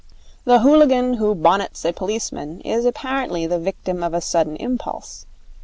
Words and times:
The 0.45 0.61
hooligan 0.61 1.17
who 1.17 1.35
bonnets 1.35 1.85
a 1.85 1.93
policeman 1.93 2.59
is 2.61 2.85
apparently 2.85 3.45
the 3.45 3.59
victim 3.59 4.01
of 4.01 4.15
a 4.15 4.19
sudden 4.21 4.55
impulse. 4.55 5.27